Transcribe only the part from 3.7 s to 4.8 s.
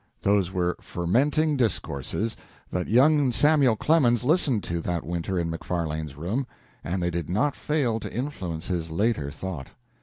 Clemens listened